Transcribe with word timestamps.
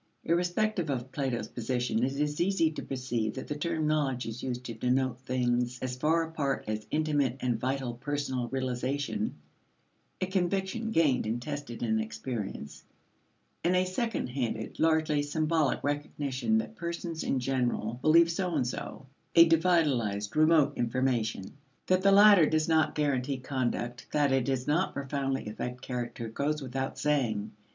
Irrespective 0.25 0.89
of 0.89 1.11
Plato's 1.11 1.47
position, 1.47 2.03
it 2.03 2.13
is 2.13 2.41
easy 2.41 2.71
to 2.71 2.81
perceive 2.81 3.35
that 3.35 3.47
the 3.47 3.55
term 3.55 3.85
knowledge 3.85 4.25
is 4.25 4.41
used 4.41 4.63
to 4.63 4.73
denote 4.73 5.19
things 5.19 5.77
as 5.79 5.95
far 5.95 6.23
apart 6.23 6.63
as 6.65 6.87
intimate 6.89 7.37
and 7.39 7.59
vital 7.59 7.93
personal 7.93 8.47
realization, 8.47 9.35
a 10.19 10.25
conviction 10.25 10.89
gained 10.89 11.27
and 11.27 11.39
tested 11.39 11.83
in 11.83 11.99
experience, 11.99 12.83
and 13.63 13.75
a 13.75 13.85
second 13.85 14.25
handed, 14.29 14.79
largely 14.79 15.21
symbolic, 15.21 15.83
recognition 15.83 16.57
that 16.57 16.75
persons 16.75 17.23
in 17.23 17.39
general 17.39 17.99
believe 18.01 18.31
so 18.31 18.55
and 18.55 18.65
so 18.65 19.05
a 19.35 19.47
devitalized 19.47 20.35
remote 20.35 20.73
information. 20.77 21.55
That 21.85 22.01
the 22.01 22.11
latter 22.11 22.47
does 22.47 22.67
not 22.67 22.95
guarantee 22.95 23.37
conduct, 23.37 24.07
that 24.13 24.31
it 24.31 24.45
does 24.45 24.65
not 24.65 24.95
profoundly 24.95 25.47
affect 25.47 25.83
character, 25.83 26.27
goes 26.27 26.59
without 26.59 26.97
saying. 26.97 27.51